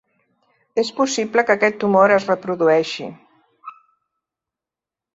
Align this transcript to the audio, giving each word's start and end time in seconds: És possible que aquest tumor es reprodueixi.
És 0.83 0.89
possible 0.99 1.43
que 1.51 1.57
aquest 1.57 1.79
tumor 1.85 2.15
es 2.17 2.27
reprodueixi. 2.33 3.13